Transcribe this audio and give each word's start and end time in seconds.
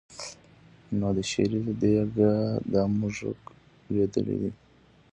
نو 0.99 1.07
د 1.17 1.19
شېرې 1.31 1.59
له 1.67 1.73
دېګه 1.81 2.31
دا 2.71 2.83
موږک 2.99 3.41
لوېدلی 3.91 4.35
دی. 4.41 4.51